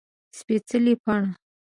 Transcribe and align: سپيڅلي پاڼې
سپيڅلي 0.37 0.93
پاڼې 1.03 1.29